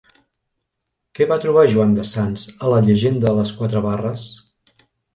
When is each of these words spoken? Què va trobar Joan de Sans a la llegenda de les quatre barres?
Què 1.19 1.27
va 1.33 1.37
trobar 1.43 1.67
Joan 1.75 1.95
de 1.99 2.07
Sans 2.13 2.49
a 2.69 2.75
la 2.75 2.83
llegenda 2.91 3.31
de 3.31 3.39
les 3.43 3.57
quatre 3.63 3.89
barres? 3.89 4.31